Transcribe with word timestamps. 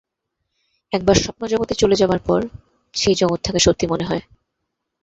একবার 0.93 1.15
স্বপ্ন-জগতে 1.15 1.73
চলে 1.75 1.95
যাবার 1.95 2.19
পর 2.19 2.39
সেই 2.93 3.15
জগৎটাকে 3.15 3.59
সত্যি 3.59 3.85
মনে 3.87 4.05
হয়। 4.05 4.23